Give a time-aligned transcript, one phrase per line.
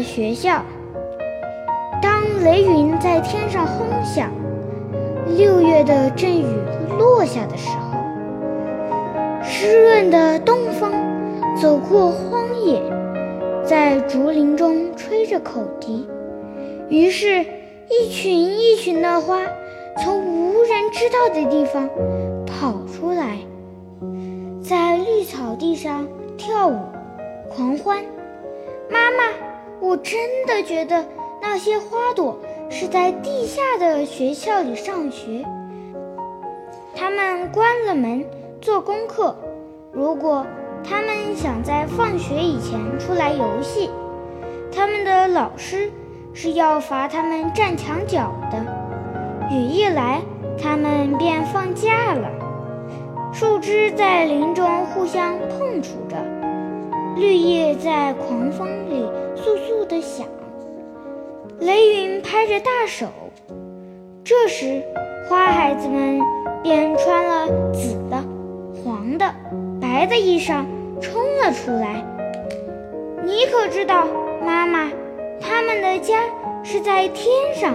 [0.00, 0.62] 学校。
[2.00, 4.30] 当雷云在天上轰响，
[5.36, 6.46] 六月的阵雨
[6.98, 10.92] 落下的时候，湿润的东风
[11.60, 12.80] 走过荒野，
[13.64, 16.08] 在竹林中吹着口笛，
[16.88, 17.44] 于是，
[17.88, 19.40] 一群一群的花
[19.98, 21.88] 从无人知道的地方
[22.46, 23.38] 跑出来，
[24.62, 26.78] 在绿草地上跳舞、
[27.48, 28.02] 狂欢。
[28.90, 29.51] 妈妈，
[29.82, 31.04] 我真的觉得。
[31.44, 32.38] 那些花朵
[32.70, 35.44] 是在地下的学校里上学，
[36.94, 38.24] 他们关了门
[38.60, 39.36] 做功课。
[39.90, 40.46] 如果
[40.88, 43.90] 他们想在放学以前出来游戏，
[44.72, 45.90] 他们的老师
[46.32, 48.64] 是要罚他们站墙角的。
[49.50, 50.22] 雨一来，
[50.56, 52.30] 他们便放假了。
[53.32, 56.16] 树枝在林中互相碰触着，
[57.16, 59.04] 绿叶在狂风里
[59.36, 60.26] 簌簌地响。
[61.60, 63.06] 雷云拍着大手，
[64.24, 64.82] 这时
[65.28, 66.20] 花孩子们
[66.62, 68.22] 便穿了紫的、
[68.82, 69.32] 黄的、
[69.80, 70.64] 白的衣裳
[71.00, 72.04] 冲了出来。
[73.24, 74.06] 你可知道，
[74.44, 74.90] 妈妈，
[75.40, 76.24] 他们的家
[76.64, 77.74] 是在天上，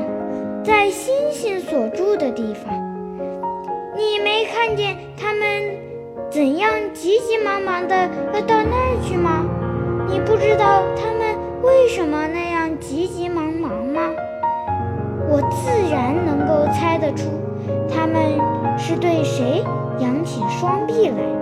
[0.64, 2.74] 在星星所住的地方。
[3.96, 5.27] 你没看见他
[6.38, 7.96] 怎样急急忙忙的
[8.32, 9.44] 要到那儿去吗？
[10.08, 13.72] 你不知道他们为什么那样急急忙忙？
[13.88, 14.02] 吗？
[15.28, 17.24] 我自然能够猜得出，
[17.90, 18.22] 他们
[18.78, 19.64] 是对谁
[19.98, 21.37] 扬起双臂来。